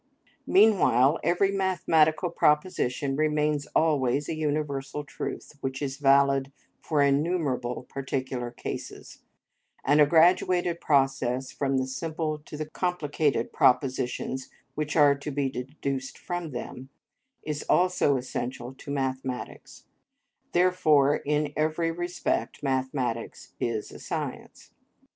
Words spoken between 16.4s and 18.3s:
them, is also